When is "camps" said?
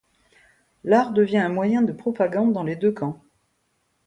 2.91-3.21